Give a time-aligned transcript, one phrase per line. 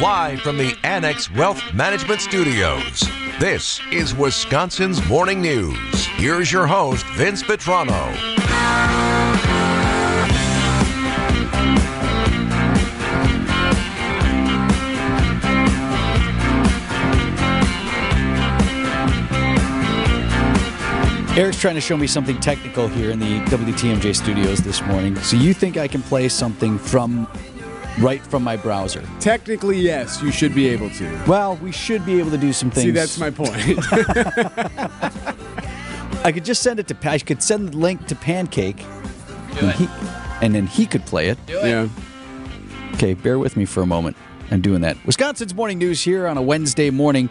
[0.00, 3.00] Live from the Annex Wealth Management Studios.
[3.40, 6.04] This is Wisconsin's Morning News.
[6.16, 8.14] Here's your host, Vince Vitrano.
[21.38, 25.16] Erik's trying to show me something technical here in the WTMJ studios this morning.
[25.16, 27.26] So you think I can play something from
[27.98, 29.02] right from my browser?
[29.20, 31.22] Technically, yes, you should be able to.
[31.26, 32.84] Well, we should be able to do some things.
[32.84, 33.50] See, that's my point.
[36.24, 37.10] I could just send it to.
[37.10, 38.82] I could send the link to Pancake,
[39.60, 39.88] and, he,
[40.42, 41.38] and then he could play it.
[41.48, 41.88] yeah.
[42.94, 44.16] Okay, bear with me for a moment.
[44.50, 44.96] I'm doing that.
[45.04, 47.28] Wisconsin's morning news here on a Wednesday morning.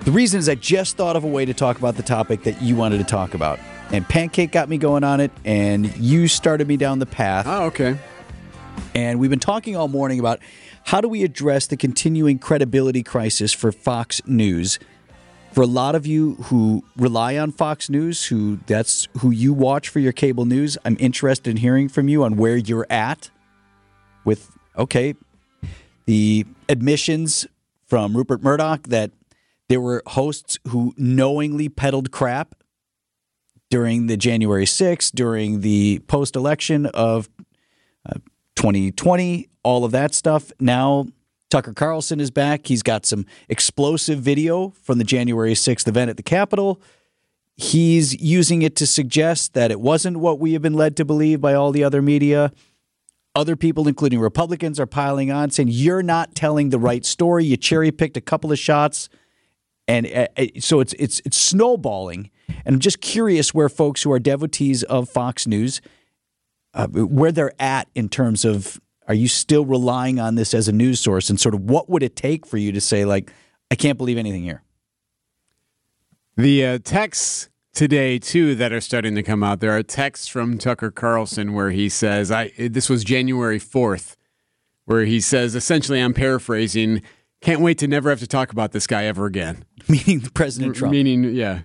[0.00, 2.60] The reason is I just thought of a way to talk about the topic that
[2.60, 3.58] you wanted to talk about.
[3.92, 7.46] And Pancake got me going on it, and you started me down the path.
[7.48, 7.98] Oh, okay.
[8.94, 10.40] And we've been talking all morning about
[10.84, 14.78] how do we address the continuing credibility crisis for Fox News.
[15.52, 19.88] For a lot of you who rely on Fox News, who that's who you watch
[19.88, 23.30] for your cable news, I'm interested in hearing from you on where you're at
[24.24, 25.14] with okay,
[26.04, 27.46] the admissions
[27.86, 29.12] from Rupert Murdoch that
[29.68, 32.54] there were hosts who knowingly peddled crap
[33.70, 37.28] during the January 6th, during the post election of
[38.56, 40.50] 2020, all of that stuff.
[40.58, 41.06] Now,
[41.48, 42.66] Tucker Carlson is back.
[42.66, 46.80] He's got some explosive video from the January 6th event at the Capitol.
[47.56, 51.40] He's using it to suggest that it wasn't what we have been led to believe
[51.40, 52.52] by all the other media.
[53.34, 57.44] Other people, including Republicans, are piling on saying, You're not telling the right story.
[57.44, 59.08] You cherry picked a couple of shots.
[59.88, 62.30] And uh, uh, so it's, it's, it's snowballing.
[62.48, 65.80] And I'm just curious where folks who are devotees of Fox News
[66.76, 70.72] uh, where they're at in terms of are you still relying on this as a
[70.72, 73.32] news source and sort of what would it take for you to say like
[73.70, 74.62] I can't believe anything here?
[76.36, 79.60] The uh, texts today too that are starting to come out.
[79.60, 84.16] There are texts from Tucker Carlson where he says, "I." This was January fourth,
[84.84, 87.02] where he says, essentially, I'm paraphrasing.
[87.40, 89.64] Can't wait to never have to talk about this guy ever again.
[89.88, 90.92] Meaning President Trump.
[90.92, 91.60] Meaning, yeah.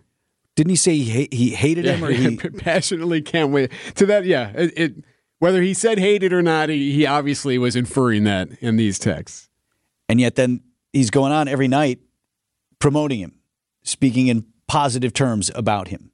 [0.61, 2.37] Didn't he say he, ha- he hated him or he?
[2.37, 4.25] passionately can't wait to that.
[4.25, 4.93] Yeah, it, it
[5.39, 8.99] whether he said hate it or not, he, he obviously was inferring that in these
[8.99, 9.49] texts.
[10.07, 10.61] And yet then
[10.93, 11.97] he's going on every night
[12.77, 13.33] promoting him,
[13.81, 16.11] speaking in positive terms about him.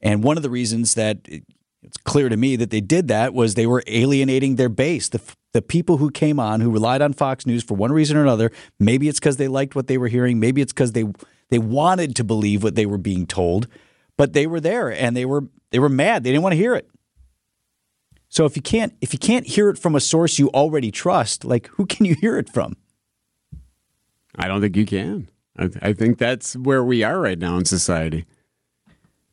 [0.00, 1.44] And one of the reasons that it-
[1.82, 5.08] it's clear to me that they did that was they were alienating their base.
[5.08, 5.20] The,
[5.52, 8.50] the people who came on, who relied on Fox News for one reason or another,
[8.78, 11.04] maybe it's because they liked what they were hearing, maybe it's because they
[11.48, 13.66] they wanted to believe what they were being told,
[14.20, 16.24] but they were there and they were they were mad.
[16.24, 16.90] They didn't want to hear it.
[18.28, 21.42] So if you can't if you can't hear it from a source you already trust,
[21.42, 22.76] like who can you hear it from?
[24.36, 25.30] I don't think you can.
[25.58, 28.26] I, I think that's where we are right now in society.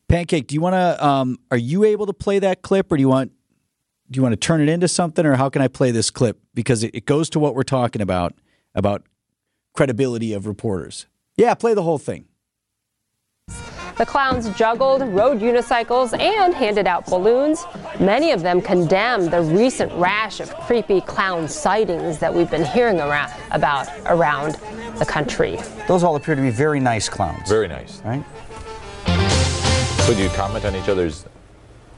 [0.08, 1.06] Pancake, do you want to?
[1.06, 3.34] Um, are you able to play that clip, or do you want?
[4.10, 6.40] Do you want to turn it into something, or how can I play this clip?
[6.54, 8.36] Because it, it goes to what we're talking about
[8.74, 9.04] about
[9.74, 11.08] credibility of reporters.
[11.36, 12.30] Yeah, play the whole thing.
[13.98, 17.66] The clowns juggled, rode unicycles, and handed out balloons.
[18.00, 23.00] Many of them condemned the recent rash of creepy clown sightings that we've been hearing
[23.00, 24.54] around, about around
[25.00, 25.58] the country.
[25.88, 28.02] Those all appear to be very nice clowns, Very nice.
[28.06, 28.24] right?
[30.02, 31.26] So do you comment on each other's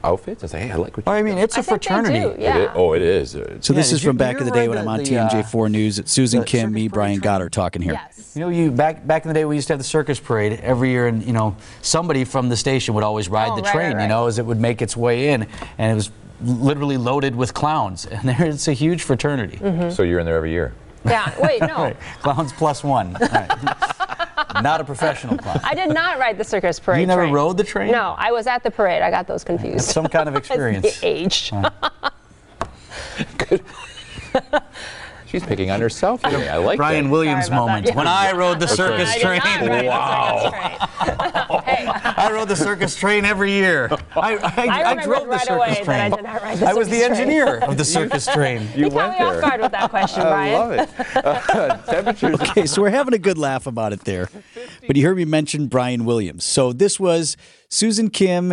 [0.02, 1.88] outfits and say, hey, I like what you I mean, it's a I think they
[1.88, 2.36] fraternity.
[2.36, 2.58] do, yeah.
[2.58, 3.36] is- oh, it is.
[3.36, 5.02] Uh, So this is did you- from back in the day when ride I'm on
[5.02, 5.98] the, uh, TMJ4 News.
[5.98, 7.20] It's Susan the Kim, me, Brian?
[7.20, 7.92] Gotter talking here.
[7.94, 8.32] Yes.
[8.34, 10.60] You know, you back back in the day we used to have the circus parade
[10.62, 13.72] every year, and you know somebody from the station would always ride Oh, the right,
[13.72, 13.92] train.
[13.96, 15.46] right, You know, as it would make its way in,
[15.78, 16.10] and it was
[16.42, 19.58] literally loaded with clowns, and there it's a huge fraternity.
[19.58, 19.90] Mm-hmm.
[19.90, 20.72] So you're in there every year.
[21.04, 21.66] Yeah, wait, no.
[21.76, 21.96] Right.
[22.22, 23.14] Clowns plus one.
[23.14, 23.50] Right.
[24.62, 25.60] Not a professional clown.
[25.64, 27.32] I did not ride the circus parade You never train.
[27.32, 27.92] rode the train?
[27.92, 29.00] No, I was at the parade.
[29.00, 29.84] I got those confused.
[29.88, 31.02] Some kind of experience.
[31.02, 31.54] Aged.
[35.26, 36.48] She's picking on herself today.
[36.48, 37.10] I like Brian that.
[37.10, 37.86] Williams Sorry moment.
[37.86, 37.94] that.
[37.94, 39.38] When I rode the circus train.
[39.44, 41.62] not ride the circus train.
[41.64, 41.86] hey,
[42.20, 43.88] I rode the circus train every year.
[44.16, 45.86] I, I, I, remembered drove the right circus away train.
[45.86, 47.28] that I did not ride the I was the circus train.
[47.28, 48.62] engineer of the circus train.
[48.74, 50.90] You You caught went me off guard with that question, I love it.
[51.16, 52.40] Uh, temperatures.
[52.40, 54.28] Okay, so we're having a good laugh about it there.
[54.86, 56.44] But you heard me mention Brian Williams.
[56.44, 57.36] So this was
[57.68, 58.52] Susan Kim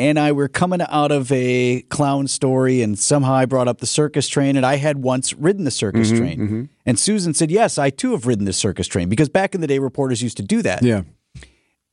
[0.00, 3.86] and I were coming out of a clown story, and somehow I brought up the
[3.86, 6.70] circus train, and I had once ridden the circus train.
[6.86, 9.66] And Susan said, Yes, I too have ridden the circus train because back in the
[9.66, 10.82] day, reporters used to do that.
[10.82, 11.02] Yeah.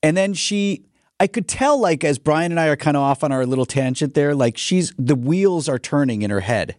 [0.02, 0.86] And then she,
[1.20, 3.66] I could tell, like, as Brian and I are kind of off on our little
[3.66, 6.76] tangent there, like, she's, the wheels are turning in her head.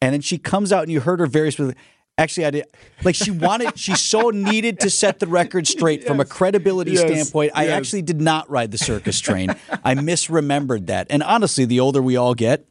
[0.00, 1.78] And then she comes out, and you heard her very specific,
[2.18, 2.64] Actually, I did.
[3.04, 7.00] Like she wanted, she so needed to set the record straight from a credibility Yes.
[7.00, 7.52] standpoint.
[7.54, 9.54] I actually did not ride the circus train.
[9.82, 11.06] I misremembered that.
[11.08, 12.66] And honestly, the older we all get,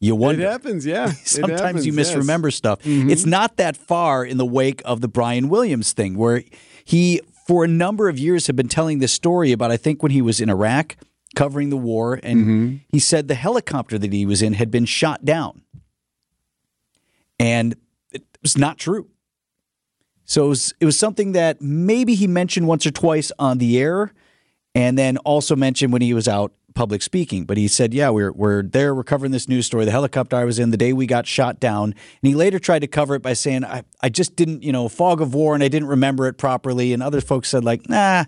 [0.00, 0.42] you wonder.
[0.42, 1.12] It happens, yeah.
[1.24, 2.08] Sometimes happens, you yes.
[2.10, 2.18] Mm-hmm.
[2.18, 2.80] misremember stuff.
[2.84, 6.42] It's not that far in the wake of the Brian Williams thing, where
[6.84, 7.20] he,
[7.50, 10.22] for a number of years, had been telling this story about, I think, when he
[10.22, 10.96] was in Iraq
[11.34, 12.76] covering the war, and Mm-hmm.
[12.90, 15.62] he said the helicopter that he was in had been shot down.
[17.40, 17.74] And
[18.12, 19.08] it was not true.
[20.24, 23.80] So it was, it was something that maybe he mentioned once or twice on the
[23.80, 24.12] air,
[24.76, 27.44] and then also mentioned when he was out public speaking.
[27.44, 28.94] But he said, "Yeah, we're we're there.
[28.94, 29.84] We're covering this news story.
[29.84, 32.80] The helicopter I was in the day we got shot down." And he later tried
[32.80, 35.62] to cover it by saying, "I I just didn't, you know, fog of war, and
[35.62, 38.24] I didn't remember it properly." And other folks said, "Like, nah."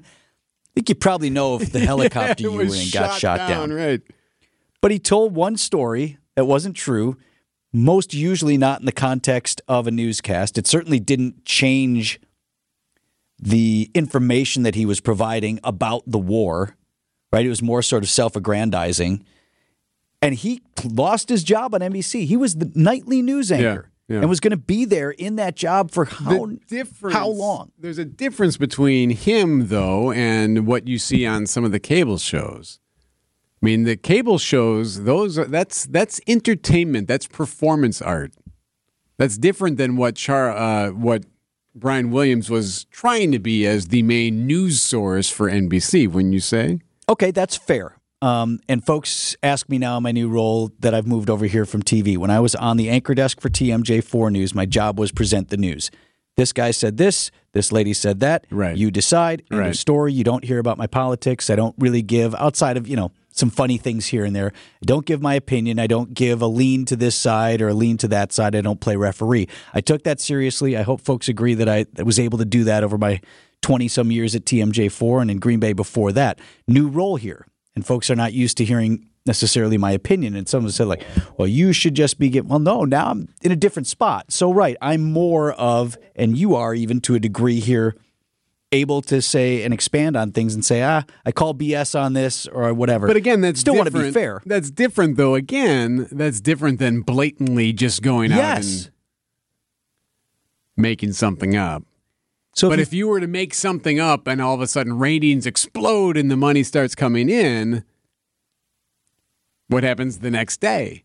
[0.72, 3.46] I think you probably know if the helicopter It you were in was got shot
[3.46, 3.72] down.
[3.72, 4.00] Right.
[4.80, 7.18] But he told one story that wasn't true,
[7.74, 10.56] most usually not in the context of a newscast.
[10.56, 12.20] It certainly didn't change
[13.38, 16.76] the information that he was providing about the war,
[17.32, 17.44] right?
[17.44, 19.24] It was more sort of self aggrandizing.
[20.20, 22.26] And he lost his job on NBC.
[22.26, 24.20] He was the nightly news anchor yeah.
[24.20, 26.48] and was going to be there in that job for how,
[27.10, 27.72] how long?
[27.78, 32.18] There's a difference between him though and what you see on some of the cable
[32.18, 32.78] shows.
[33.62, 37.06] I mean, the cable shows those are, that's that's entertainment.
[37.08, 38.32] That's performance art.
[39.18, 41.24] That's different than what Char uh, what
[41.74, 46.08] Brian Williams was trying to be as the main news source for NBC.
[46.08, 46.80] When you say
[47.12, 47.98] Okay, that's fair.
[48.22, 51.66] Um, and folks ask me now in my new role that I've moved over here
[51.66, 52.16] from TV.
[52.16, 55.58] When I was on the anchor desk for TMJ4 News, my job was present the
[55.58, 55.90] news.
[56.38, 58.46] This guy said this, this lady said that.
[58.50, 58.74] Right.
[58.74, 59.42] You decide.
[59.50, 59.76] End Right.
[59.76, 60.14] story.
[60.14, 61.50] You don't hear about my politics.
[61.50, 64.52] I don't really give outside of, you know, some funny things here and there.
[64.54, 65.78] I don't give my opinion.
[65.78, 68.54] I don't give a lean to this side or a lean to that side.
[68.56, 69.48] I don't play referee.
[69.74, 70.76] I took that seriously.
[70.78, 73.20] I hope folks agree that I was able to do that over my
[73.62, 76.38] 20 some years at TMJ4 and in Green Bay before that.
[76.68, 77.46] New role here.
[77.74, 80.34] And folks are not used to hearing necessarily my opinion.
[80.34, 81.04] And someone said, like,
[81.38, 84.32] well, you should just be getting, well, no, now I'm in a different spot.
[84.32, 87.96] So right, I'm more of, and you are even to a degree here,
[88.72, 92.46] able to say and expand on things and say, ah, I call BS on this
[92.48, 93.06] or whatever.
[93.06, 94.42] But again, that's still want to be fair.
[94.44, 95.34] That's different, though.
[95.34, 98.90] Again, that's different than blatantly just going out and
[100.76, 101.84] making something up.
[102.54, 104.98] So But you- if you were to make something up and all of a sudden
[104.98, 107.84] ratings explode and the money starts coming in,
[109.68, 111.04] what happens the next day?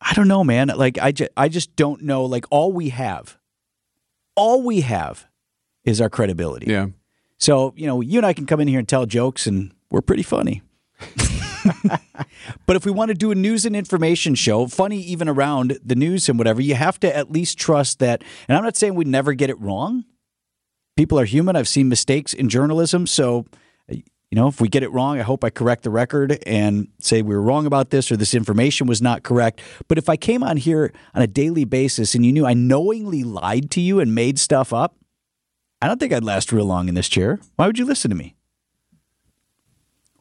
[0.00, 0.68] I don't know, man.
[0.68, 2.24] Like I just, I just don't know.
[2.24, 3.38] Like all we have,
[4.36, 5.26] all we have,
[5.84, 6.70] is our credibility.
[6.70, 6.88] Yeah.
[7.38, 10.00] So you know, you and I can come in here and tell jokes, and we're
[10.02, 10.62] pretty funny.
[12.66, 15.94] but if we want to do a news and information show, funny even around the
[15.94, 18.22] news and whatever, you have to at least trust that.
[18.48, 20.04] And I'm not saying we never get it wrong.
[20.96, 21.56] People are human.
[21.56, 23.46] I've seen mistakes in journalism, so
[23.90, 23.96] uh,
[24.34, 27.22] you know, if we get it wrong, I hope I correct the record and say
[27.22, 29.60] we were wrong about this or this information was not correct.
[29.88, 33.22] But if I came on here on a daily basis and you knew I knowingly
[33.22, 34.96] lied to you and made stuff up,
[35.80, 37.38] I don't think I'd last real long in this chair.
[37.56, 38.34] Why would you listen to me?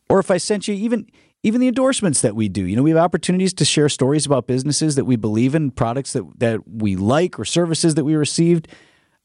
[0.10, 1.08] Or if I sent you even
[1.46, 4.48] even the endorsements that we do, you know, we have opportunities to share stories about
[4.48, 8.68] businesses that we believe in, products that that we like or services that we received.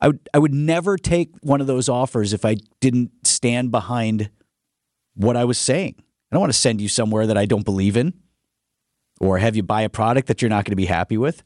[0.01, 4.31] I would I would never take one of those offers if I didn't stand behind
[5.15, 5.95] what I was saying.
[5.99, 8.15] I don't want to send you somewhere that I don't believe in
[9.21, 11.43] or have you buy a product that you're not going to be happy with.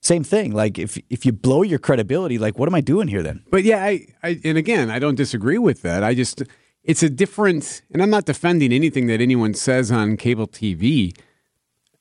[0.00, 0.52] Same thing.
[0.52, 3.42] Like if if you blow your credibility, like what am I doing here then?
[3.50, 6.04] But yeah, I, I and again, I don't disagree with that.
[6.04, 6.42] I just
[6.84, 11.18] it's a different and I'm not defending anything that anyone says on cable TV,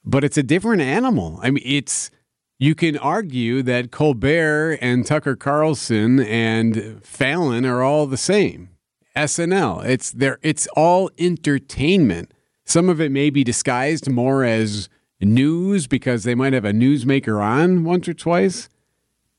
[0.06, 1.40] but it's a different animal.
[1.42, 2.12] I mean, it's
[2.60, 8.70] you can argue that Colbert and Tucker Carlson and Fallon are all the same.
[9.16, 9.84] SNL.
[9.86, 12.32] It's there it's all entertainment.
[12.66, 17.42] Some of it may be disguised more as news because they might have a newsmaker
[17.44, 18.70] on once or twice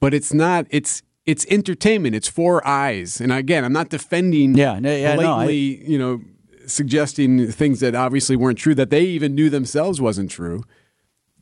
[0.01, 4.81] but it's not it's it's entertainment it's four eyes and again i'm not defending Yeah,
[4.81, 6.21] no, yeah, no, I- blatantly you know
[6.67, 10.65] suggesting things that obviously weren't true that they even knew themselves wasn't true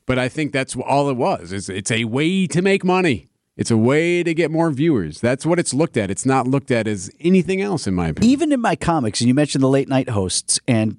[0.07, 3.71] but i think that's all it was it's, it's a way to make money it's
[3.71, 6.87] a way to get more viewers that's what it's looked at it's not looked at
[6.87, 9.87] as anything else in my opinion Even in my comics, and you mentioned the late
[9.89, 10.97] night hosts, and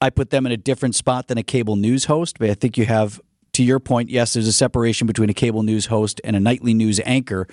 [0.00, 2.38] I put them in a different spot than a cable news host.
[2.38, 3.20] But I think you have,
[3.54, 6.74] to your point, yes, there's a separation between a cable news host and a nightly
[6.74, 7.46] news anchor.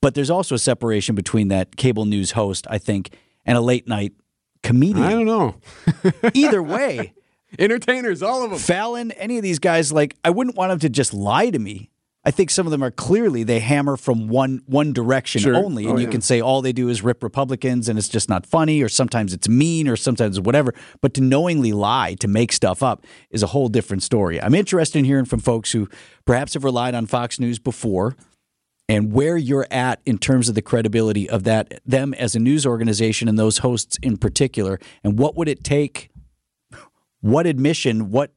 [0.00, 3.10] But there's also a separation between that cable news host, I think,
[3.44, 4.12] and a late night
[4.62, 5.04] comedian.
[5.04, 5.56] i don't know
[6.34, 7.12] Either way,
[7.58, 10.88] entertainers all of them Fallon, any of these guys, like I wouldn't want them to
[10.88, 11.90] just lie to me.
[12.26, 15.56] I think some of them are clearly they hammer from one one direction Sure.
[15.56, 16.10] only, and Oh, you yeah.
[16.10, 19.34] can say all they do is rip Republicans, and it's just not funny, or sometimes
[19.34, 20.72] it's mean, or sometimes whatever.
[21.02, 24.40] But to knowingly lie to make stuff up is a whole different story.
[24.40, 25.86] I'm interested in hearing from folks who
[26.24, 28.16] perhaps have relied on Fox News before,
[28.88, 32.64] and where you're at in terms of the credibility of that them as a news
[32.64, 36.08] organization and those hosts in particular, and what would it take?
[37.24, 38.10] What admission?
[38.10, 38.34] What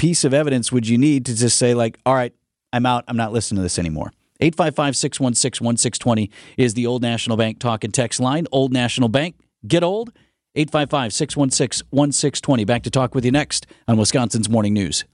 [0.00, 2.34] piece of evidence would you need to just say like, all right,
[2.72, 3.04] I'm out.
[3.06, 4.12] I'm not listening to this anymore.
[4.42, 8.48] 855-616-1620 is the Old National Bank talk and text line.
[8.50, 10.10] Old National Bank, get old.
[10.56, 12.66] 855-616-1620.
[12.66, 15.04] Back to talk with you next on Wisconsin's Morning News.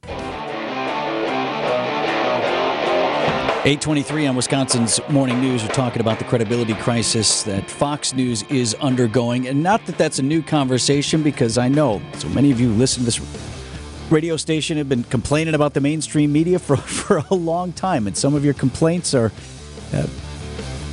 [3.64, 5.62] 823 on Wisconsin's Morning News.
[5.62, 9.47] We're talking about the credibility crisis that Fox News is undergoing.
[9.47, 13.02] And not that that's a new conversation because I know so many of you listen
[13.02, 13.21] to this
[14.11, 18.09] radio station have been complaining about the mainstream media for, for a long time.
[18.09, 19.31] And some of your complaints are
[19.92, 20.09] uh,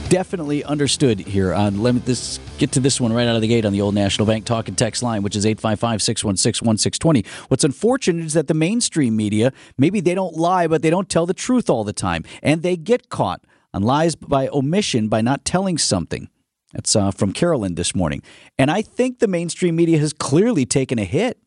[0.10, 3.48] definitely understood here on let me this get to this one right out of the
[3.48, 7.28] gate on the old National Bank talk and text line, which is 855-616-1620.
[7.48, 11.28] What's unfortunate is that the mainstream media, maybe they don't lie, but they don't tell
[11.28, 12.24] the truth all the time.
[12.42, 16.28] And they get caught on lies by omission by not telling something.
[16.74, 18.24] That's uh, from Carolyn this morning.
[18.58, 21.38] And I think the mainstream media has clearly taken a hit.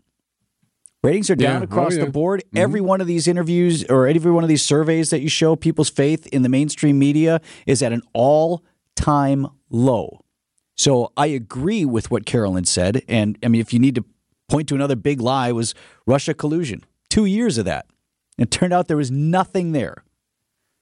[1.03, 1.61] Ratings are down Yeah.
[1.61, 2.05] Oh, across Oh, yeah.
[2.05, 2.43] the board.
[2.47, 2.59] Mm-hmm.
[2.59, 5.91] Every one of these interviews or every one of these surveys that you show, people's
[5.91, 8.63] faith in the mainstream media is at an all
[8.95, 10.25] time low.
[10.77, 13.03] So I agree with what Carolyn said.
[13.09, 14.05] And I mean, if you need to
[14.49, 15.75] point to another big lie, was
[16.07, 16.85] Russia collusion.
[17.11, 17.87] Two years of that.
[18.39, 20.05] It turned out there was nothing there.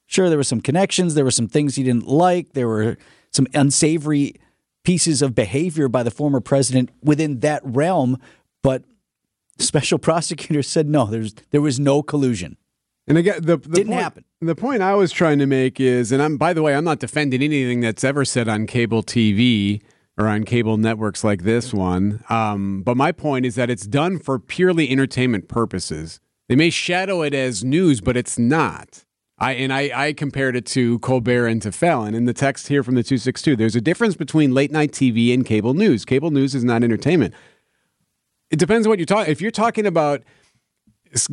[0.07, 2.97] Sure, there were some connections, there were some things he didn't like, there were
[3.33, 4.35] some unsavory
[4.83, 8.17] pieces of behavior by the former president within that realm,
[8.63, 8.83] but
[9.61, 12.57] special prosecutor said no, there's there was no collusion.
[13.07, 14.25] And again, the, the Didn't point, happen.
[14.41, 17.01] The point I was trying to make is, and I'm by the way, I'm not
[17.01, 19.83] defending anything that's ever said on cable TV
[20.17, 22.23] or on cable networks like this one.
[22.29, 26.21] Um, but my point is that it's done for purely entertainment purposes.
[26.49, 29.05] They may shadow it as news, but it's not.
[29.39, 32.15] I and I, I compared it to Colbert and to Fallon.
[32.15, 35.45] In the text here from the 262, there's a difference between late night TV and
[35.45, 36.05] cable news.
[36.05, 37.35] Cable news is not entertainment.
[38.51, 39.31] It depends on what you're talking.
[39.31, 40.23] If you're talking about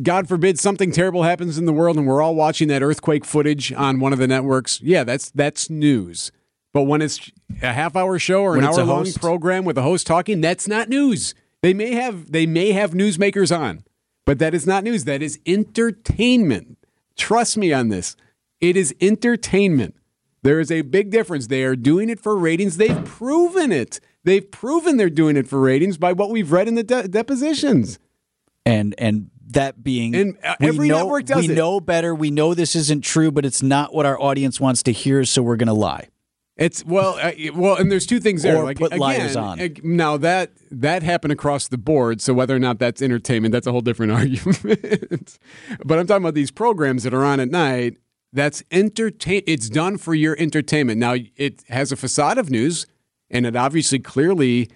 [0.02, 3.72] God forbid something terrible happens in the world and we're all watching that earthquake footage
[3.72, 6.32] on one of the networks, yeah, that's that's news.
[6.72, 7.30] But when it's
[7.62, 9.20] a half hour show or an hour long host.
[9.20, 11.34] program with a host talking, that's not news.
[11.62, 13.84] They may have they may have newsmakers on,
[14.24, 15.04] but that is not news.
[15.04, 16.78] That is entertainment.
[17.16, 18.16] Trust me on this.
[18.60, 19.96] It is entertainment.
[20.42, 21.46] There is a big difference.
[21.48, 22.76] They are doing it for ratings.
[22.76, 24.00] They've proven it.
[24.28, 27.98] They've proven they're doing it for ratings by what we've read in the de- depositions.
[28.66, 31.56] And and that being And, uh, we every know, network does we it.
[31.56, 32.14] know better.
[32.14, 35.40] We know this isn't true, but it's not what our audience wants to hear, so
[35.40, 36.08] we're going to lie.
[36.58, 38.58] It's well, uh, well, and there's two things there.
[38.58, 39.60] Or like put again, liars on.
[39.82, 43.72] Now that that happened across the board, so whether or not that's entertainment, that's a
[43.72, 45.38] whole different argument.
[45.86, 47.96] but I'm talking about these programs that are on at night.
[48.32, 49.42] That's entertain.
[49.46, 50.98] It's done for your entertainment.
[50.98, 52.86] Now it has a facade of news,
[53.30, 54.68] and it obviously clearly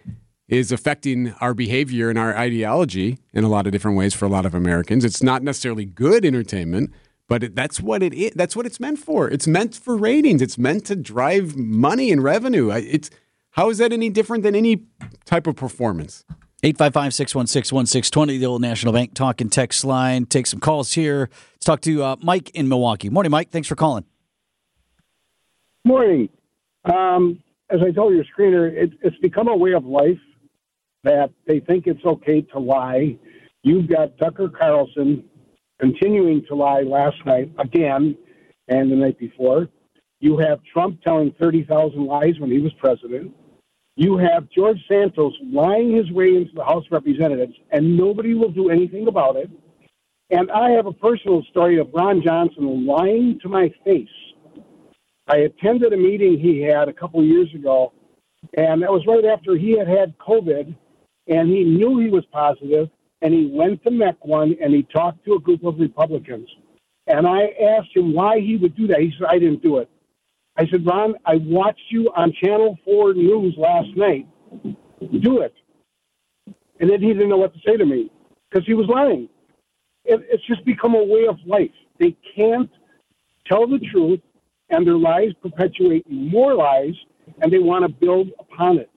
[0.48, 4.28] is affecting our behavior and our ideology in a lot of different ways for a
[4.28, 5.04] lot of Americans.
[5.04, 6.92] It's not necessarily good entertainment,
[7.28, 8.32] but it, that's what it is.
[8.34, 9.30] That's what it's meant for.
[9.30, 10.42] It's meant for ratings.
[10.42, 12.70] It's meant to drive money and revenue.
[12.70, 13.08] It's
[13.52, 14.84] how is that any different than any
[15.24, 16.24] type of performance?
[16.62, 20.26] 855-616-1620, the old National Bank talk and text line.
[20.26, 21.28] Take some calls here.
[21.54, 23.10] Let's talk to uh, Mike in Milwaukee.
[23.10, 23.50] Morning, Mike.
[23.50, 24.04] Thanks for calling.
[25.84, 26.28] Morning.
[26.84, 30.20] Um, as I told your screener, it, it's become a way of life
[31.04, 33.16] that they think it's okay to lie.
[33.62, 35.24] You've got Tucker Carlson
[35.80, 38.16] continuing to lie last night again
[38.68, 39.68] and the night before.
[40.20, 43.34] You have Trump telling 30,000 lies when he was president.
[43.96, 48.50] You have George Santos lying his way into the House of Representatives, and nobody will
[48.50, 49.50] do anything about it.
[50.30, 54.08] And I have a personal story of Ron Johnson lying to my face.
[55.32, 57.94] I attended a meeting he had a couple years ago,
[58.58, 60.76] and that was right after he had had COVID,
[61.26, 62.90] and he knew he was positive,
[63.22, 66.48] and he went to MEC one and he talked to a group of Republicans.
[67.06, 67.46] And I
[67.78, 69.00] asked him why he would do that.
[69.00, 69.88] He said, I didn't do it.
[70.58, 74.26] I said, Ron, I watched you on Channel 4 News last night.
[75.20, 75.54] Do it.
[76.80, 78.10] And then he didn't know what to say to me
[78.50, 79.30] because he was lying.
[80.04, 81.70] It, it's just become a way of life.
[81.98, 82.70] They can't
[83.46, 84.20] tell the truth,
[84.72, 86.94] and their lies perpetuate more lies,
[87.40, 88.90] and they want to build upon it.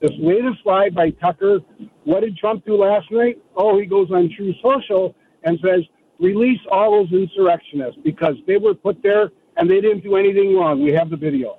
[0.00, 1.60] This latest lie by Tucker,
[2.04, 3.38] what did Trump do last night?
[3.56, 5.82] Oh, he goes on Truth Social and says
[6.18, 10.82] release all those insurrectionists because they were put there and they didn't do anything wrong.
[10.82, 11.58] We have the video.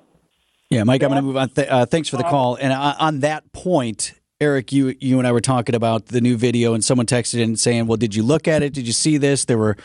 [0.70, 1.48] Yeah, Mike, I'm going to move on.
[1.48, 2.56] Th- uh, thanks for the call.
[2.56, 6.36] And uh, on that point, Erik, you you and I were talking about the new
[6.36, 8.72] video, and someone texted in saying, "Well, did you look at it?
[8.72, 9.46] Did you see this?
[9.46, 9.76] There were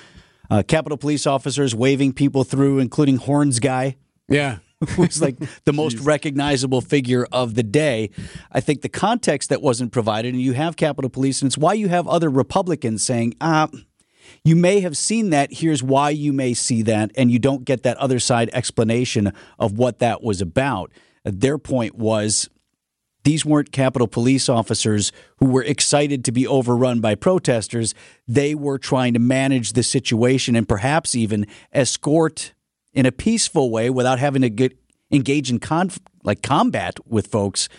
[0.54, 4.60] uh, Capitol Police officers waving people through, including Horns guy." Yeah.
[4.90, 8.10] who's like the most recognizable figure of the day.
[8.52, 11.74] I think the context that wasn't provided, and you have Capitol Police, and it's why
[11.74, 13.70] you have other Republicans saying, ah,
[14.44, 15.54] you may have seen that.
[15.54, 17.12] Here's why you may see that.
[17.16, 20.92] And you don't get that other side explanation of what that was about.
[21.24, 22.50] Their point was
[23.24, 27.94] these weren't Capitol Police officers who were excited to be overrun by protesters.
[28.28, 32.54] They were trying to manage the situation and perhaps even escort
[32.94, 34.78] in a peaceful way without having to get
[35.12, 37.70] engage in conf- like combat with folks.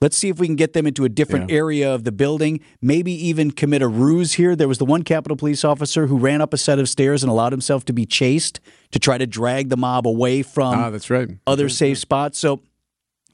[0.00, 1.56] Let's see if we can get them into a different Yeah.
[1.58, 2.58] area of the building.
[2.80, 4.56] Maybe even commit a ruse here.
[4.56, 7.30] There was the one Capitol Police officer who ran up a set of stairs and
[7.30, 8.58] allowed himself to be chased
[8.90, 11.28] to try to drag the mob away from Ah, that's right.
[11.46, 12.36] other safe spots.
[12.36, 12.60] So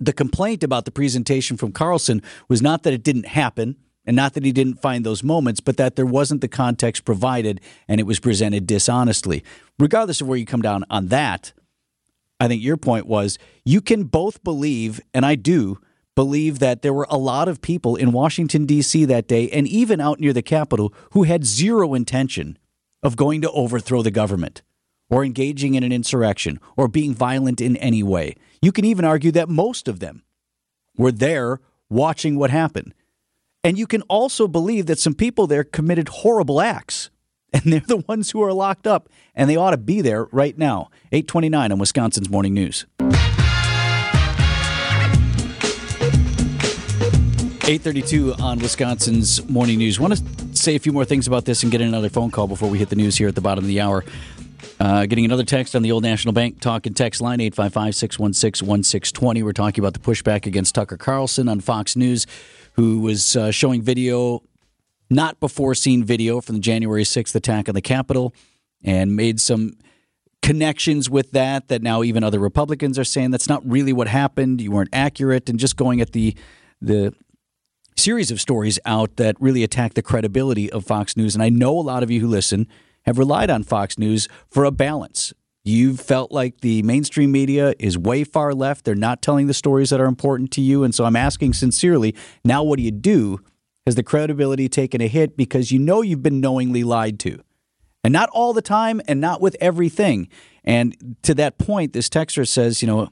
[0.00, 4.34] the complaint about the presentation from Carlson was not that it didn't happen and not
[4.34, 8.04] that he didn't find those moments, but that there wasn't the context provided and it
[8.04, 9.44] was presented dishonestly.
[9.78, 11.52] Regardless of where you come down on that,
[12.40, 15.78] I think your point was you can both believe, and I do
[16.14, 19.04] believe that there were a lot of people in Washington, D.C.
[19.04, 22.58] that day and even out near the Capitol who had zero intention
[23.02, 24.62] of going to overthrow the government
[25.10, 28.34] or engaging in an insurrection or being violent in any way.
[28.60, 30.22] You can even argue that most of them
[30.96, 32.94] were there watching what happened.
[33.62, 37.10] And you can also believe that some people there committed horrible acts.
[37.50, 40.58] And they're the ones who are locked up, and they ought to be there right
[40.58, 40.90] now.
[41.12, 42.84] 829 on Wisconsin's Morning News.
[47.68, 49.98] 832 on Wisconsin's Morning News.
[49.98, 52.68] want to say a few more things about this and get another phone call before
[52.68, 54.04] we hit the news here at the bottom of the hour.
[54.80, 58.66] Uh, getting another text on the Old National Bank talk and text line 855 616
[58.66, 59.42] 1620.
[59.42, 62.26] We're talking about the pushback against Tucker Carlson on Fox News,
[62.74, 64.42] who was uh, showing video,
[65.10, 68.34] not before seen video from the January 6th attack on the Capitol,
[68.82, 69.72] and made some
[70.42, 74.60] connections with that that now even other Republicans are saying that's not really what happened.
[74.60, 76.36] You weren't accurate, and just going at the
[76.80, 77.14] the
[77.96, 81.34] series of stories out that really attack the credibility of Fox News.
[81.34, 82.68] And I know a lot of you who listen
[83.08, 85.32] have relied on Fox News for a balance.
[85.64, 88.84] You've felt like the mainstream media is way far left.
[88.84, 90.84] They're not telling the stories that are important to you.
[90.84, 93.40] And so I'm asking sincerely now, what do you do?
[93.86, 97.40] Has the credibility taken a hit because you know you've been knowingly lied to?
[98.04, 100.28] And not all the time and not with everything.
[100.62, 103.08] And to that point, this texter says, you know,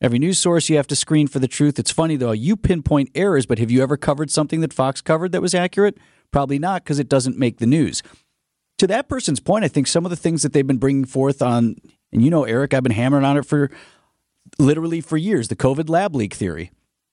[0.00, 1.76] Every news source you have to screen for the truth.
[1.76, 5.32] It's funny though, you pinpoint errors, but have you ever covered something that Fox covered
[5.32, 5.98] that was accurate?
[6.30, 8.00] Probably not because it doesn't make the news.
[8.78, 11.42] To that person's point, I think some of the things that they've been bringing forth
[11.42, 11.76] on,
[12.12, 13.70] and you know, Erik, I've been hammering on it for
[14.58, 16.70] literally for years, the COVID lab leak theory.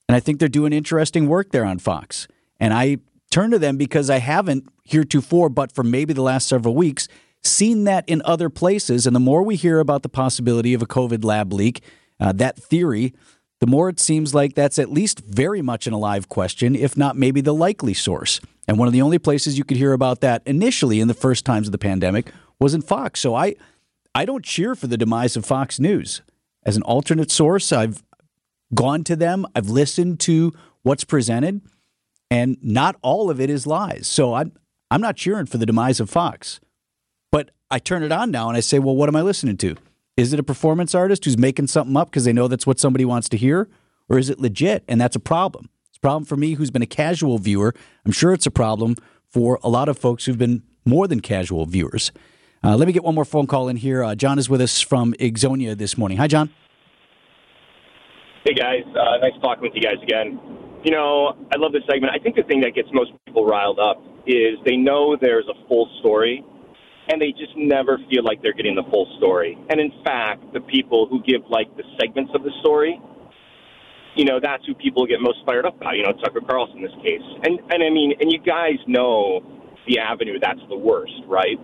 [0.08, 2.28] And I think they're doing interesting work there on Fox.
[2.60, 2.97] And I
[3.32, 7.08] turn to them because I haven't heretofore, but for maybe the last several weeks,
[7.43, 9.06] seen that in other places.
[9.06, 11.82] And the more we hear about the possibility of a COVID lab leak,
[12.19, 13.13] uh, that theory,
[13.65, 17.17] the more it seems like that's at least very much an alive question, if not
[17.17, 18.39] maybe the likely source.
[18.67, 21.45] And one of the only places you could hear about that initially in the first
[21.45, 23.19] times of the pandemic was in Fox.
[23.19, 23.56] So I,
[24.13, 26.21] I don't cheer for the demise of Fox News.
[26.62, 28.04] As an alternate source, I've
[28.75, 31.62] gone to them, I've listened to what's presented,
[32.30, 34.06] and not all of it is lies.
[34.06, 34.51] So I'm,
[34.91, 36.60] I'm not cheering for the demise of Fox.
[37.32, 39.75] But I turn it on now and I say, well, what am I listening to?
[40.17, 43.04] Is it a performance artist who's making something up because they know that's what somebody
[43.04, 43.67] wants to hear?
[44.08, 44.86] Or is it legit?
[44.88, 45.69] And that's a problem.
[45.89, 47.75] It's a problem for me who's been a casual viewer.
[48.06, 48.95] I'm sure it's a problem
[49.28, 52.13] for a lot of folks who've been more than casual viewers.
[52.63, 54.04] Uh, let me get one more phone call in here.
[54.04, 56.17] Uh, John is with us from Ixonia this morning.
[56.17, 56.49] Hi, John.
[58.45, 60.39] Hey guys, uh, nice talking with you guys again.
[60.84, 62.13] You know, I love this segment.
[62.13, 65.67] I think the thing that gets most people riled up is they know there's a
[65.67, 66.45] full story,
[67.10, 69.58] and they just never feel like they're getting the full story.
[69.70, 73.00] And in fact, the people who give like the segments of the story,
[74.15, 75.96] you know, that's who people get most fired up about.
[75.98, 79.44] You know, Tucker Carlson in this case, and and I mean, and you guys know
[79.88, 81.60] the avenue that's the worst, right?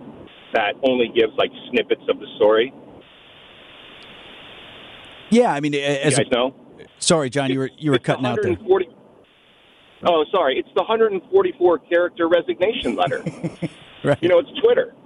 [0.54, 2.72] That only gives like snippets of the story.
[5.30, 6.54] Yeah, I mean, as You guys know.
[6.98, 8.54] sorry, John, you were you were cutting out there.
[10.04, 10.58] Oh, sorry.
[10.58, 13.24] It's the 144 character resignation letter.
[14.04, 14.18] Right.
[14.20, 14.96] You know, it's Twitter.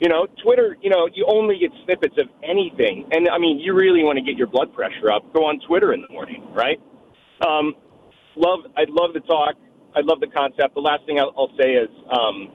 [0.00, 3.08] You know, Twitter, you know, you only get snippets of anything.
[3.12, 5.92] And I mean, you really want to get your blood pressure up, go on Twitter
[5.92, 6.80] in the morning, right?
[7.46, 7.74] Um,
[8.36, 9.54] love, I'd love the talk.
[9.94, 10.74] I love the concept.
[10.74, 12.50] The last thing I'll, I'll say is, um,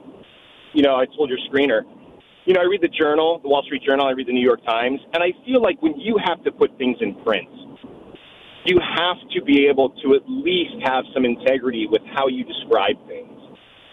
[0.73, 1.81] you know, I told your screener,
[2.45, 4.63] you know, I read the Journal, the Wall Street Journal, I read the New York
[4.65, 7.47] Times, and I feel like when you have to put things in print,
[8.65, 12.95] you have to be able to at least have some integrity with how you describe
[13.07, 13.38] things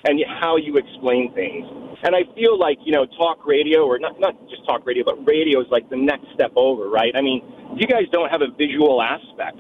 [0.07, 1.67] and how you explain things.
[2.03, 5.27] And I feel like, you know, talk radio, or not, not just talk radio, but
[5.27, 7.13] radio is like the next step over, right?
[7.17, 7.43] I mean,
[7.77, 9.59] you guys don't have a visual aspect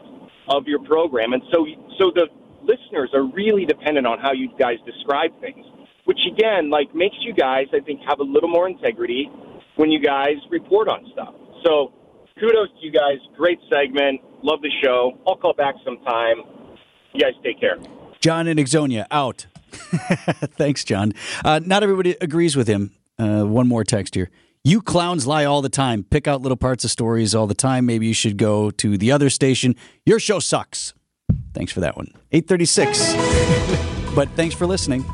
[0.48, 1.32] of your program.
[1.32, 1.66] And so,
[1.98, 2.28] so the
[2.62, 5.64] listeners are really dependent on how you guys describe things,
[6.04, 9.30] which again, like makes you guys, I think, have a little more integrity
[9.76, 11.34] when you guys report on stuff.
[11.64, 11.92] So
[12.38, 13.18] kudos to you guys.
[13.36, 14.20] Great segment.
[14.42, 15.18] Love the show.
[15.26, 16.42] I'll call back sometime.
[17.12, 17.78] You guys take care.
[18.20, 19.46] John and Ixonia out.
[19.70, 21.12] Thanks, John.
[21.44, 22.92] Uh, not everybody agrees with him.
[23.18, 24.30] Uh, one more text here.
[24.64, 26.02] You clowns lie all the time.
[26.02, 27.86] Pick out little parts of stories all the time.
[27.86, 29.76] Maybe you should go to the other station.
[30.04, 30.92] Your show sucks.
[31.54, 32.08] Thanks for that one.
[32.32, 33.14] 836.
[34.14, 35.04] but thanks for listening.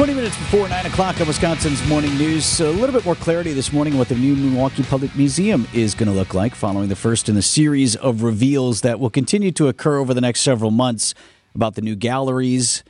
[0.00, 2.58] 20 minutes before 9 o'clock on Wisconsin's Morning News.
[2.58, 6.08] A little bit more clarity this morning what the new Milwaukee Public Museum is going
[6.08, 9.68] to look like following the first in the series of reveals that will continue to
[9.68, 11.12] occur over the next several months
[11.54, 12.82] about the new galleries.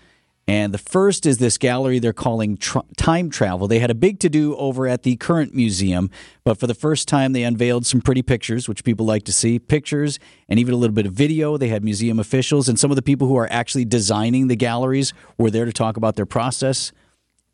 [0.47, 3.67] And the first is this gallery they're calling tr- Time Travel.
[3.67, 6.11] They had a big to do over at the current museum,
[6.45, 9.59] but for the first time, they unveiled some pretty pictures, which people like to see
[9.59, 11.57] pictures and even a little bit of video.
[11.57, 15.13] They had museum officials and some of the people who are actually designing the galleries
[15.39, 16.93] were there to talk about their process.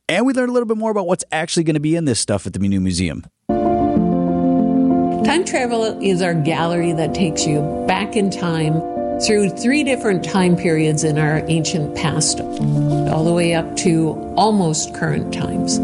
[0.08, 2.20] And we learned a little bit more about what's actually going to be in this
[2.20, 3.24] stuff at the new museum.
[5.24, 8.80] Time Travel is our gallery that takes you back in time
[9.20, 14.94] through three different time periods in our ancient past, all the way up to almost
[14.94, 15.78] current times.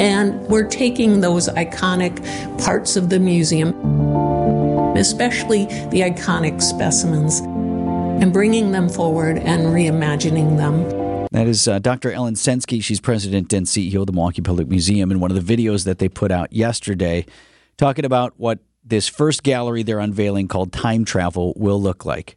[0.00, 2.16] And we're taking those iconic
[2.64, 3.74] parts of the museum,
[4.96, 7.40] especially the iconic specimens,
[8.22, 10.99] and bringing them forward and reimagining them.
[11.32, 12.10] That is uh, Dr.
[12.10, 12.82] Ellen Censky.
[12.82, 15.10] She's president and CEO of the Milwaukee Public Museum.
[15.10, 17.24] And one of the videos that they put out yesterday,
[17.76, 22.36] talking about what this first gallery they're unveiling called Time Travel will look like.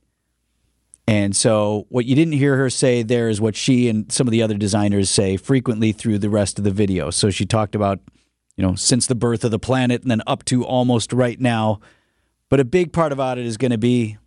[1.08, 4.32] And so, what you didn't hear her say there is what she and some of
[4.32, 7.10] the other designers say frequently through the rest of the video.
[7.10, 8.00] So, she talked about,
[8.56, 11.82] you know, since the birth of the planet and then up to almost right now.
[12.50, 14.18] But a big part about it is going to be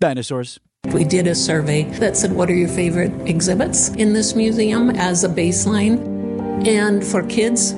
[0.00, 0.58] dinosaurs.
[0.92, 5.22] We did a survey that said, What are your favorite exhibits in this museum as
[5.22, 6.66] a baseline?
[6.66, 7.72] And for kids,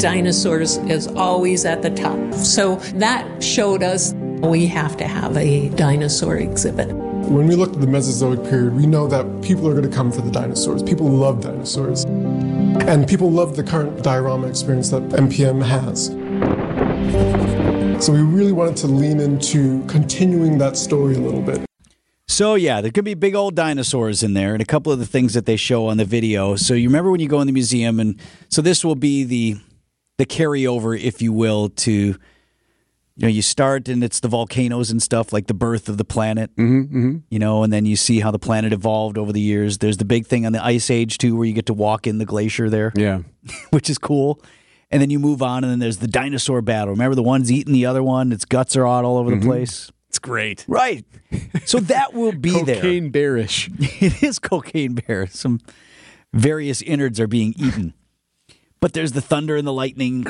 [0.00, 2.34] dinosaurs is always at the top.
[2.34, 6.88] So that showed us we have to have a dinosaur exhibit.
[6.88, 10.12] When we looked at the Mesozoic period, we know that people are going to come
[10.12, 10.82] for the dinosaurs.
[10.82, 12.04] People love dinosaurs.
[12.04, 16.08] And people love the current diorama experience that MPM has.
[18.04, 21.64] So we really wanted to lean into continuing that story a little bit.
[22.26, 25.06] So yeah, there could be big old dinosaurs in there, and a couple of the
[25.06, 26.56] things that they show on the video.
[26.56, 29.56] So you remember when you go in the museum, and so this will be the
[30.16, 32.16] the carryover, if you will, to
[33.16, 36.04] you know you start and it's the volcanoes and stuff like the birth of the
[36.04, 37.16] planet, mm-hmm, mm-hmm.
[37.28, 39.78] you know, and then you see how the planet evolved over the years.
[39.78, 42.18] There's the big thing on the ice age too, where you get to walk in
[42.18, 43.20] the glacier there, yeah,
[43.70, 44.40] which is cool.
[44.90, 46.90] And then you move on, and then there's the dinosaur battle.
[46.90, 49.40] Remember the one's eating the other one; its guts are out all over mm-hmm.
[49.40, 49.90] the place.
[50.14, 50.64] It's great.
[50.68, 51.04] Right.
[51.64, 52.76] So that will be cocaine there.
[52.76, 53.68] Cocaine bearish.
[54.00, 55.26] It is cocaine bear.
[55.26, 55.60] Some
[56.32, 57.94] various innards are being eaten.
[58.78, 60.24] But there's the thunder and the lightning.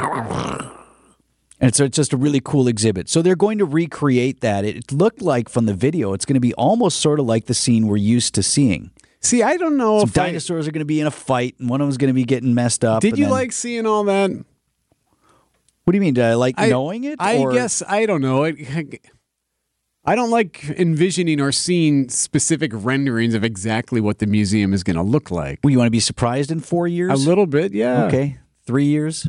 [1.61, 3.11] And so it's just a really cool exhibit.
[3.11, 4.65] So they're going to recreate that.
[4.65, 7.53] It looked like from the video, it's going to be almost sort of like the
[7.53, 8.91] scene we're used to seeing.
[9.21, 10.69] See, I don't know Some if dinosaurs I...
[10.71, 12.55] are going to be in a fight, and one of them's going to be getting
[12.55, 13.03] messed up.
[13.03, 13.33] Did you then...
[13.33, 14.31] like seeing all that?
[14.31, 16.15] What do you mean?
[16.15, 17.17] Did I like I, knowing it?
[17.21, 17.53] I or...
[17.53, 18.45] guess I don't know.
[18.45, 19.05] It,
[20.05, 24.97] I don't like envisioning or seeing specific renderings of exactly what the museum is going
[24.97, 25.61] to look like.
[25.65, 27.11] Well, you want to be surprised in four years?
[27.11, 28.05] A little bit, yeah.
[28.07, 28.37] Okay,
[28.67, 29.27] three years.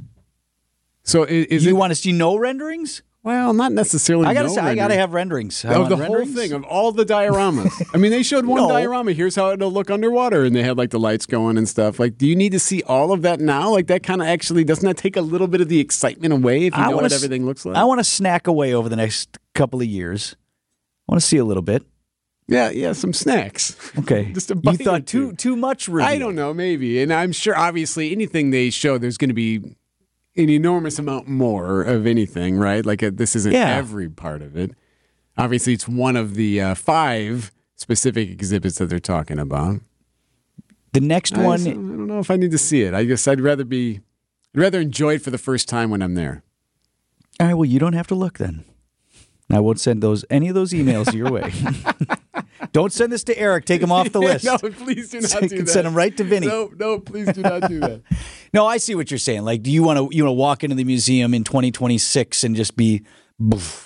[1.03, 3.03] So is, is you it, want to see no renderings?
[3.23, 4.27] Well, not necessarily.
[4.27, 5.65] I gotta no say, I gotta have renderings.
[5.65, 6.33] I of the renderings.
[6.33, 7.71] whole thing of all the dioramas.
[7.93, 8.67] I mean, they showed one No.
[8.69, 9.13] diorama.
[9.13, 11.99] Here's how it'll look underwater, and they had like the lights going and stuff.
[11.99, 13.71] Like, do you need to see all of that now?
[13.71, 16.65] Like, that kind of actually doesn't that take a little bit of the excitement away
[16.67, 17.75] if you I know what s- everything looks like?
[17.75, 20.35] I want to snack away over the next couple of years.
[21.07, 21.83] I want to see a little bit.
[22.47, 23.75] yeah, yeah, some snacks.
[23.99, 25.87] Okay, Just a you bite or thought too too much.
[25.87, 26.07] Reveal.
[26.07, 27.01] I don't know, maybe.
[27.01, 29.57] And I'm sure, obviously, anything they show, there's going to be
[30.37, 32.85] an enormous amount more of anything, right?
[32.85, 33.75] Like, uh this isn't Yeah.
[33.75, 34.71] every part of it.
[35.37, 39.81] Obviously, it's one of the uh, five specific exhibits that they're talking about.
[40.93, 42.93] The next I, one, just- I don't know if I need to see it.
[42.93, 43.99] I guess I'd rather be,
[44.55, 46.43] I'd rather enjoy it for the first time when I'm there.
[47.39, 47.53] all right.
[47.53, 48.63] Well, you don't have to look then.
[49.51, 51.51] I won't send those any of those emails your way.
[52.71, 53.65] Don't send this to Erik.
[53.65, 54.43] Take him off the list.
[54.45, 55.69] no, please do not So do can that.
[55.69, 56.47] send him right to Vinny.
[56.47, 58.01] No, no, please do not do that.
[58.53, 59.43] No, I see what you're saying.
[59.43, 62.55] Like, do you want to you want to walk into the museum in 2026 and
[62.55, 63.03] just be,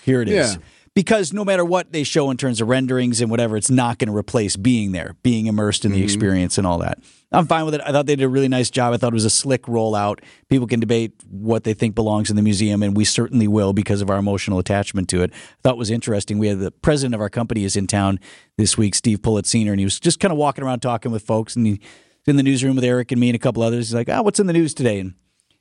[0.03, 0.53] here it is?
[0.55, 0.61] Yeah.
[0.99, 4.09] Because no matter what they show in terms of renderings and whatever, it's not going
[4.09, 6.99] to replace being there, being immersed in the experience and all that.
[7.31, 7.79] I'm fine with it.
[7.85, 8.93] I thought they did a really nice job.
[8.93, 10.19] I thought it was a slick rollout.
[10.49, 14.01] People can debate what they think belongs in the museum, and we certainly will because
[14.01, 15.31] of our emotional attachment to it.
[15.31, 16.37] I thought it was interesting.
[16.37, 18.19] We had the president of our company is in town
[18.57, 21.23] this week, Steve Pullett Senior, and he was just kind of walking around talking with
[21.23, 21.79] folks, and he
[22.27, 23.87] in the newsroom with Erik and me and a couple others.
[23.87, 25.13] He's like, "Ah, what's in the news today?" And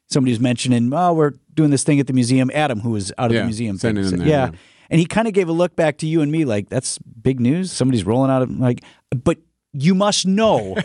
[0.09, 3.27] somebody was mentioning, "Oh, we're doing this thing at the museum." Adam, who was out
[3.27, 4.47] of Yeah, the museum, sent it in said, there, yeah.
[4.47, 4.59] yeah.
[4.91, 7.41] And he kind of gave a look back to you and me, like, "That's big
[7.41, 7.71] news.
[7.73, 9.39] Somebody's rolling out of like." But
[9.73, 10.77] you must know,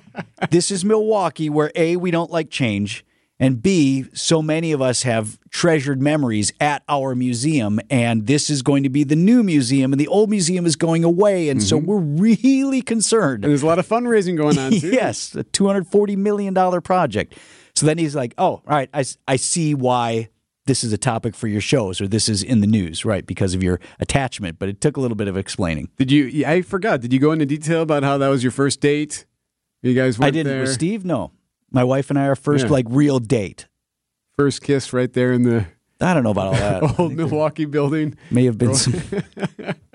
[0.50, 3.04] this is Milwaukee, where a we don't like change.
[3.42, 8.62] And B, so many of us have treasured memories at our museum, and this is
[8.62, 11.48] going to be the new museum, and the old museum is going away.
[11.48, 11.86] And so mm-hmm.
[11.86, 13.44] we're really concerned.
[13.44, 14.90] And there's a lot of fundraising going on too.
[14.92, 17.36] yes, a $240 million project.
[17.74, 20.28] So then he's like, oh, all right, I, I see why
[20.66, 23.26] this is a topic for your shows or this is in the news, right?
[23.26, 24.58] Because of your attachment.
[24.58, 25.88] But it took a little bit of explaining.
[25.96, 26.44] Did you?
[26.46, 27.00] I forgot.
[27.00, 29.26] Did you go into detail about how that was your first date?
[29.82, 30.60] You guys went I didn't there.
[30.62, 31.04] with Steve.
[31.04, 31.32] No,
[31.70, 32.70] my wife and I our first Yeah.
[32.72, 33.66] like real date.
[34.36, 35.66] First kiss right there in the
[36.00, 36.94] I don't know about all that.
[36.98, 38.16] Old Milwaukee building.
[38.30, 38.94] may have been some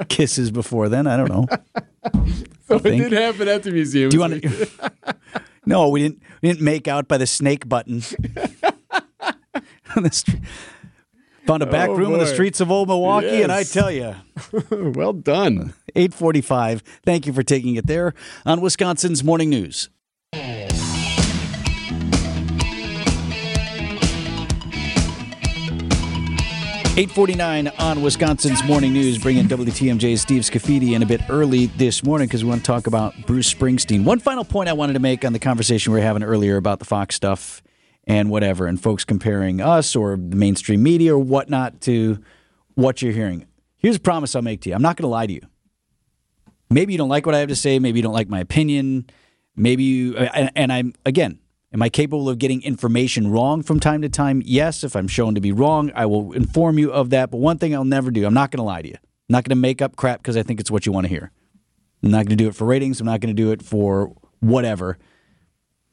[0.09, 1.05] kisses before then.
[1.07, 1.47] I don't know.
[2.67, 4.09] So it did happen at the museum.
[4.09, 4.79] Do you want to?
[5.65, 6.21] no, we didn't.
[6.41, 8.03] We didn't make out by the snake button.
[9.95, 10.41] On the street.
[11.47, 13.89] Found a oh, back Oh, room in the streets of old Milwaukee, and I tell
[13.89, 14.15] you,
[14.69, 15.73] well done.
[15.95, 16.83] 845.
[17.05, 18.13] Thank you for taking it there
[18.45, 19.89] on Wisconsin's Morning News.
[26.99, 31.21] Eight forty nine on Wisconsin's Morning News, bringing in WTMJ's Steve Scaffidi in a bit
[31.29, 34.03] early this morning because we want to talk about Bruce Springsteen.
[34.03, 36.79] One final point I wanted to make on the conversation we were having earlier about
[36.79, 37.61] the Fox stuff
[38.07, 42.17] and whatever, and folks comparing us or the mainstream media or whatnot to
[42.73, 43.45] what you're hearing.
[43.75, 44.75] Here's a promise I'll make to you.
[44.75, 45.41] I'm not going to lie to you.
[46.69, 47.79] Maybe you don't like what I have to say.
[47.79, 49.09] Maybe you don't like my opinion.
[49.55, 51.39] Maybe you, and, and I'm, again,
[51.73, 54.41] am I capable of getting information wrong from time to time?
[54.45, 54.83] Yes.
[54.83, 57.29] If I'm shown to be wrong, I will inform you of that.
[57.29, 58.95] But one thing I'll never do, I'm not going to lie to you.
[58.95, 61.09] I'm not going to make up crap because I think it's what you want to
[61.09, 61.31] hear.
[62.03, 62.99] I'm not going to do it for ratings.
[63.01, 64.97] I'm not going to do it for whatever.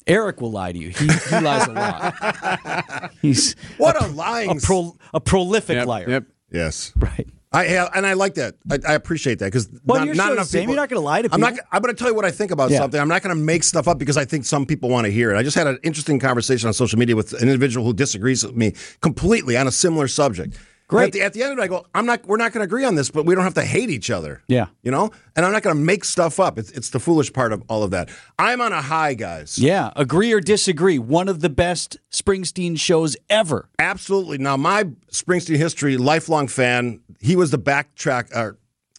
[0.06, 0.88] Erik will lie to you.
[0.90, 3.12] He, he lies a lot.
[3.22, 6.10] He's What a, a lying a, pro, a prolific Yep, liar.
[6.10, 6.24] Yep.
[6.52, 6.92] Yes.
[6.96, 7.26] Right.
[7.52, 8.56] I and I like that.
[8.68, 10.60] I, I appreciate that because Well, not, your not show's enough the same.
[10.62, 10.74] people.
[10.74, 11.44] You're not gonna lie to people.
[11.44, 11.64] I'm not.
[11.70, 12.78] I'm going to tell you what I think about Yeah.
[12.78, 13.00] something.
[13.00, 15.32] I'm not going to make stuff up because I think some people want to hear
[15.32, 15.38] it.
[15.38, 18.56] I just had an interesting conversation on social media with an individual who disagrees with
[18.56, 20.58] me completely on a similar subject.
[20.86, 21.06] Great.
[21.06, 22.26] At the, at the end of it, I go, I'm not.
[22.26, 24.42] We're not going to agree on this, but we don't have to hate each other.
[24.48, 24.66] Yeah.
[24.82, 26.58] You know, and I'm not going to make stuff up.
[26.58, 28.10] It's, it's the foolish part of all of that.
[28.38, 29.58] I'm on a high, guys.
[29.58, 30.98] Yeah, agree or disagree.
[30.98, 33.70] One of the best Springsteen shows ever.
[33.78, 34.36] Absolutely.
[34.36, 37.00] Now, my Springsteen history, lifelong fan.
[37.18, 38.36] He was the backtrack.
[38.36, 38.58] Or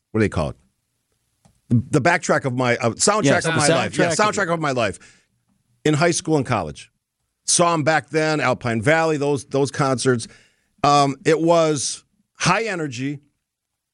[0.10, 0.56] what do they call it?
[1.70, 3.96] The backtrack of my uh, soundtrack Yes, of my life.
[3.98, 5.24] Yeah, soundtrack of soundtrack of my life.
[5.84, 6.92] In high school and college,
[7.44, 8.40] saw him back then.
[8.42, 9.18] Alpine Valley.
[9.18, 10.28] Those those concerts.
[10.86, 12.04] Um, it was
[12.36, 13.20] high energy.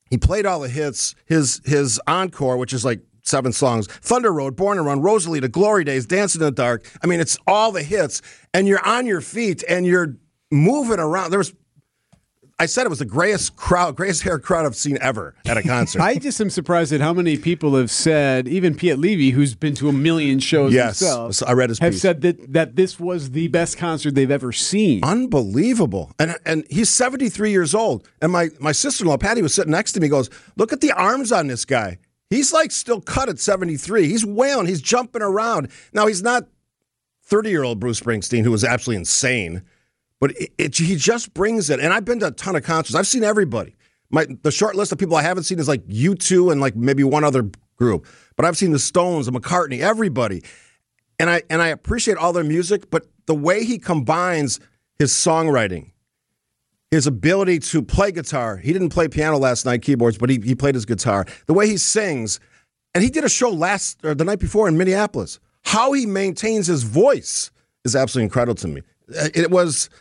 [0.10, 1.16] He played all the hits.
[1.26, 5.86] His his encore, which is like seven songs, Thunder Road, Born to Run, Rosalita, Glory
[5.86, 6.86] Days, Dancing in the Dark.
[7.02, 8.22] I mean, it's all the hits,
[8.54, 10.18] and you're on your feet and you're
[10.52, 11.32] moving around.
[11.32, 11.54] There was,
[12.62, 15.64] I said it was the grayest crowd, grayest hair crowd I've seen ever at a
[15.64, 16.00] concert.
[16.04, 19.74] I just am surprised at how many people have said, even Piet Levy, who's been
[19.76, 21.00] to a million shows Yes.
[21.00, 21.84] himself, I read his piece.
[21.84, 22.02] have piece.
[22.04, 25.04] said that, that this was the best concert they've ever seen.
[25.04, 26.12] Unbelievable.
[26.20, 28.08] And and he's 73 years old.
[28.22, 30.82] And my, my sister in law, Patty, was sitting next to me, goes, Look at
[30.82, 31.98] the arms on this guy.
[32.30, 34.08] He's like still cut at 73.
[34.08, 35.70] He's wailing, he's jumping around.
[35.94, 36.48] Now, he's not
[37.24, 39.64] 30 year old Bruce Springsteen, who was absolutely insane,
[40.22, 41.82] but it, it, he just brings it.
[41.82, 43.76] And I've been to a ton of concerts, I've seen everybody.
[44.10, 47.04] My, the short list of people I haven't seen is like U2 and like maybe
[47.04, 48.08] one other group.
[48.38, 50.44] But I've seen the Stones, the McCartney, everybody
[51.22, 54.60] and I and I appreciate all their music, but the way he combines
[54.98, 55.92] his songwriting,
[56.90, 58.58] his ability to play guitar.
[58.58, 61.28] He didn't play piano last night, keyboards, but he, he played his guitar.
[61.46, 62.40] The way he sings,
[62.96, 65.40] and he did a show last or the night before in Minneapolis.
[65.64, 67.52] How he maintains his voice
[67.86, 68.82] is absolutely incredible to me.
[69.16, 69.92] Uh, It was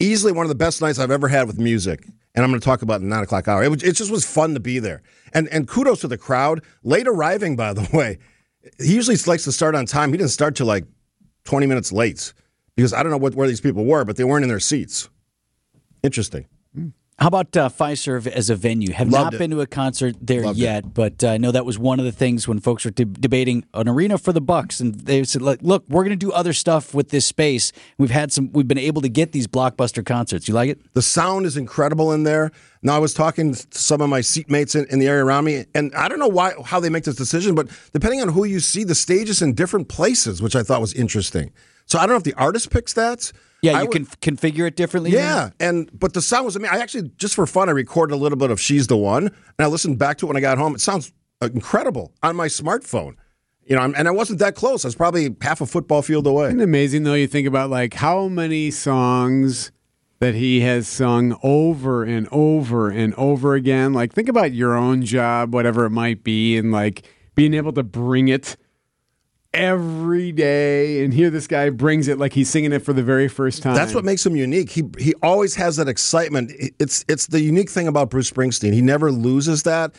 [0.00, 2.06] easily one of the best nights I've ever had with music.
[2.34, 3.64] And I'm going to talk about the nine o'clock hour.
[3.64, 5.02] It, was, it just was fun to be there.
[5.32, 6.62] And and kudos to the crowd.
[6.82, 8.18] Late arriving, by the way.
[8.78, 10.10] He usually likes to start on time.
[10.10, 10.84] He didn't start till like
[11.44, 12.32] 20 minutes late
[12.76, 15.08] because I don't know what, where these people were, but they weren't in their seats.
[16.02, 16.46] Interesting.
[17.18, 18.92] How about uh, Fiserv as a venue?
[18.92, 19.38] Have Loved not it.
[19.38, 22.04] been to a concert there Loved yet, but uh, I know that was one of
[22.04, 25.42] the things when folks were de- debating an arena for the Bucks, and they said,
[25.42, 27.72] like, "Look, we're going to do other stuff with this space.
[27.98, 28.52] We've had some.
[28.52, 30.46] We've been able to get these blockbuster concerts.
[30.46, 30.94] You like it?
[30.94, 32.52] The sound is incredible in there.
[32.82, 35.64] Now I was talking to some of my seatmates in, in the area around me,
[35.74, 38.60] and I don't know why how they make this decision, but depending on who you
[38.60, 41.50] see, the stage is in different places, which I thought was interesting.
[41.86, 43.32] So I don't know if the artist picks that.
[43.62, 45.10] Yeah, I you would- can configure it differently.
[45.10, 45.22] maybe?
[45.22, 46.76] Yeah, and but the sound was amazing.
[46.76, 49.32] I actually just for fun I recorded a little bit of "She's the One," and
[49.58, 50.74] I listened back to it when I got home.
[50.74, 53.14] It sounds uh, incredible on my smartphone.
[53.66, 54.84] You know, and I wasn't that close.
[54.84, 56.46] I was probably half a football field away.
[56.48, 57.14] Isn't it amazing though?
[57.14, 59.72] You think about like how many songs
[60.20, 63.92] that he has sung over and over and over again.
[63.92, 67.02] Like think about your own job, whatever it might be, and like
[67.34, 68.56] being able to bring it
[69.52, 71.04] every day.
[71.04, 73.74] And here this guy brings it like he's singing it for the very first time.
[73.74, 74.70] That's what makes him unique.
[74.70, 76.52] He he always has that excitement.
[76.78, 78.72] It's it's the unique thing about Bruce Springsteen.
[78.72, 79.94] He never loses that.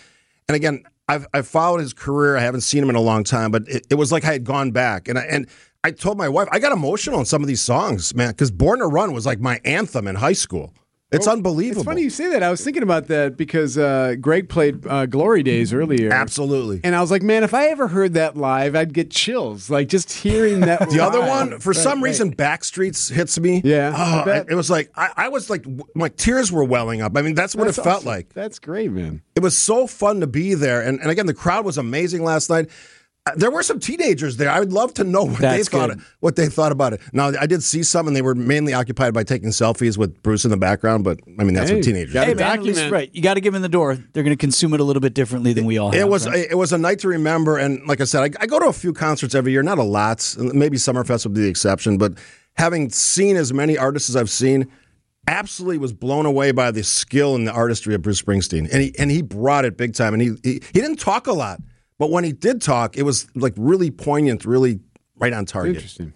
[0.48, 2.38] And again, I've I've followed his career.
[2.38, 4.44] I haven't seen him in a long time, but it, it was like I had
[4.44, 5.08] gone back.
[5.08, 5.48] And I, and
[5.84, 8.80] I told my wife I got emotional on some of these songs, man, because Born
[8.80, 10.74] to Run was like my anthem in high school.
[11.12, 11.82] It's unbelievable.
[11.82, 12.44] It's funny you say that.
[12.44, 16.14] I was thinking about that because uh, Greg played uh, Glory Days earlier.
[16.14, 16.82] Absolutely.
[16.84, 19.72] And I was like, man, if I ever heard that live, I'd get chills.
[19.72, 20.88] Like just hearing that.
[20.92, 22.10] The other one, for Right, some right.
[22.10, 23.62] reason, Backstreets hits me.
[23.64, 27.18] Yeah, Oh, I it was like I, I was like my tears were welling up.
[27.18, 28.08] I mean, that's what That's it felt awesome.
[28.08, 28.34] like.
[28.34, 29.22] That's great, man.
[29.36, 32.50] It was so fun to be there, and, and again, the crowd was amazing last
[32.52, 32.70] night.
[33.36, 34.50] There were some teenagers there.
[34.50, 35.90] I would love to know what That's they thought.
[35.90, 36.02] good.
[36.20, 37.02] What they thought about it.
[37.14, 40.46] Now, I did see some, and they were mainly occupied by taking selfies with Bruce
[40.46, 41.04] in the background.
[41.04, 42.14] But I mean, that's Hey, what teenagers.
[42.14, 42.44] gotta do.
[42.44, 43.10] Hey man, least, right?
[43.14, 43.96] You got to give them the door.
[44.14, 45.92] They're going to consume it a little bit differently than we all.
[45.92, 46.48] Have, It was right?
[46.50, 48.74] it was a night to remember, and like I said, I, I go to a
[48.74, 50.36] few concerts every year, not a lot.
[50.38, 52.14] Maybe Summerfest would be the exception, but
[52.56, 54.68] having seen as many artists as I've seen,
[55.28, 58.94] absolutely was blown away by the skill and the artistry of Bruce Springsteen, and he
[58.98, 60.14] and he brought it big time.
[60.14, 61.62] And he he, he didn't talk a lot,
[62.00, 64.80] but when he did talk, it was like really poignant, really
[65.18, 65.76] right on target.
[65.76, 66.14] Interesting.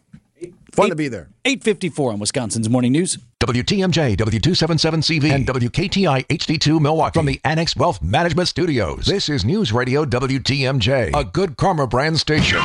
[0.71, 1.29] Fun to be there.
[1.45, 3.19] 854 on Wisconsin's Morning News.
[3.41, 9.05] WTMJ, W277CV, and WKTI HD2 Milwaukee from the Annex Wealth Management Studios.
[9.05, 12.57] This is News Radio WTMJ, a good karma brand station.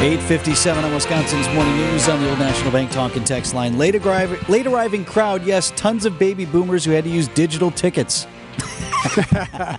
[0.00, 3.76] 857 on Wisconsin's Morning News on the Old National Bank talk and text line.
[3.78, 7.70] Late, arriv- late arriving crowd, yes, tons of baby boomers who had to use digital
[7.70, 8.26] tickets.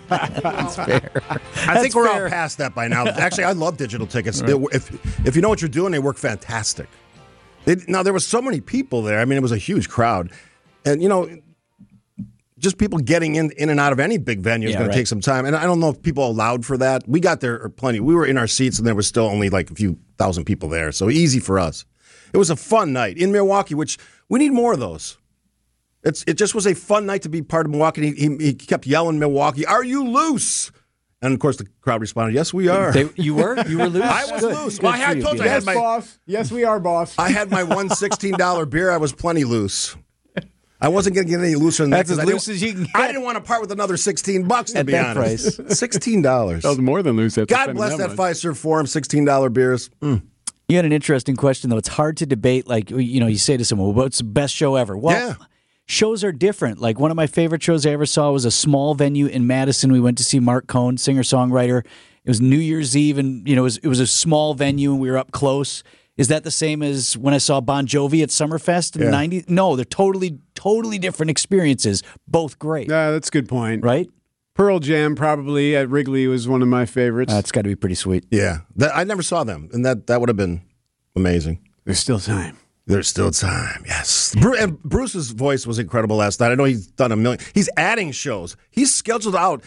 [0.10, 1.12] That's fair.
[1.68, 2.24] I think we're fair.
[2.26, 3.06] all past that by now.
[3.08, 4.42] Actually, I love digital tickets.
[4.42, 6.88] They- if if you know what you're doing, they work fantastic.
[7.66, 9.20] They, now there was so many people there.
[9.20, 10.32] I mean, it was a huge crowd,
[10.86, 11.30] and you know,
[12.58, 14.94] just people getting in in and out of any big venue is Yeah, going right.
[14.94, 15.46] to take some time.
[15.46, 17.08] And I don't know if people allowed for that.
[17.08, 18.00] We got there plenty.
[18.00, 20.70] We were in our seats, and there was still only like a few thousand people
[20.70, 21.86] there, so easy for us.
[22.34, 23.98] It was a fun night in Milwaukee, which
[24.30, 25.18] we need more of those.
[26.04, 28.12] It's it just was a fun night to be part of Milwaukee.
[28.14, 30.72] He, he, he kept yelling, "Milwaukee, are you loose?"
[31.24, 33.62] And of course, the crowd responded, "Yes, we are." They, you were?
[33.68, 34.04] You were loose?
[34.06, 34.56] I was Good.
[34.58, 34.76] loose.
[34.80, 35.54] Good Well, I had told you I Yeah.
[35.54, 36.18] had my boss.
[36.26, 37.14] Yes, we are, boss.
[37.20, 38.90] I had my one sixteen dollar beer.
[38.90, 39.96] I was plenty loose.
[40.84, 42.08] I wasn't going to get any looser than that.
[42.08, 42.96] That's as I loose didn't- as you can get.
[42.96, 45.70] I didn't want to part with another sixteen bucks to At be that honest.
[45.76, 46.64] Sixteen dollars.
[46.64, 47.38] That was more than loose.
[47.38, 48.18] after God bless that much.
[48.18, 48.88] Fiserv Forum.
[48.88, 49.92] Sixteen dollar beers.
[50.02, 50.24] Mm.
[50.68, 51.78] You had an interesting question, though.
[51.78, 52.66] It's hard to debate.
[52.66, 54.98] Like, you know, you say to someone, well, what's the best show ever?
[54.98, 55.36] Well, Yeah.
[55.92, 56.80] Shows are different.
[56.80, 59.92] Like, one of my favorite shows I ever saw was a small venue in Madison.
[59.92, 61.80] We went to see Marc Cohn, singer songwriter.
[62.24, 64.94] It was New Year's Eve, and, you know, it was, it was a small venue,
[64.94, 65.84] and we were up close.
[66.16, 69.08] Is that the same as when I saw Bon Jovi at Summerfest in Yeah.
[69.08, 69.50] the 90s?
[69.50, 72.04] No, they're totally, totally different experiences.
[72.26, 73.84] Both great, Yeah, that's a good point.
[73.84, 74.10] right?
[74.54, 77.34] Pearl Jam probably at Wrigley was one of my favorites.
[77.34, 78.26] That's got to be pretty sweet.
[78.32, 80.62] Yeah, that, I never saw them, and that that would have been
[81.18, 81.60] amazing.
[81.84, 82.56] There's still time.
[82.88, 83.84] There's still time.
[83.86, 84.36] Yes.
[84.36, 86.52] And Bruce's voice was incredible last night.
[86.52, 87.40] I know he's done a million.
[87.54, 88.58] He's adding shows.
[88.70, 89.64] He's scheduled out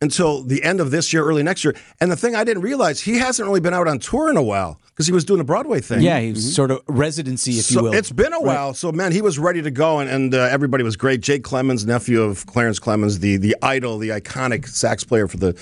[0.00, 1.74] until the end of this year, early next year.
[2.00, 4.42] And the thing I didn't realize, he hasn't really been out on tour in a
[4.42, 6.02] while because he was doing a Broadway thing.
[6.02, 7.94] Yeah, he was sort of residency, if So you will.
[7.94, 8.74] It's been a while.
[8.74, 11.20] So, man, he was ready to go, and, and uh, everybody was great.
[11.20, 15.58] Jake Clemons, nephew of Clarence Clemons, the the idol, the iconic sax player for the,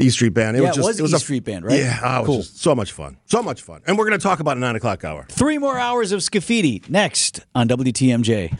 [0.00, 0.56] the E Street Band.
[0.56, 1.78] Yeah, was it just, was a E Street Band, right?
[1.78, 2.36] Yeah, oh, it was Cool.
[2.38, 3.18] just so much fun.
[3.26, 3.82] So much fun.
[3.86, 5.26] And we're going to talk about a 9 o'clock hour.
[5.28, 8.58] Three more hours of Scaffidi next on WTMJ.